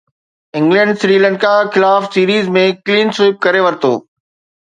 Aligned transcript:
England 0.59 0.95
Sri Lanka 1.01 1.51
خلاف 1.75 2.07
series 2.15 2.49
۾ 2.55 2.65
clean 2.89 3.13
sweep 3.19 3.37
ڪري 3.47 3.63
ورتو 3.67 3.93